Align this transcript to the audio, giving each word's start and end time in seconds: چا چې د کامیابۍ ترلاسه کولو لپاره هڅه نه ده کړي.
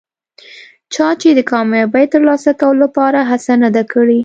چا 0.93 1.07
چې 1.21 1.29
د 1.33 1.39
کامیابۍ 1.51 2.05
ترلاسه 2.13 2.51
کولو 2.61 2.79
لپاره 2.85 3.19
هڅه 3.29 3.53
نه 3.63 3.69
ده 3.75 3.83
کړي. 3.93 4.19